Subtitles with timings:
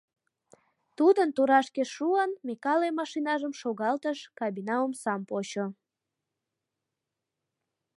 [0.97, 5.65] Тудын турашке шуын, Микале машинажым шогалтыш, кабина омсам почо.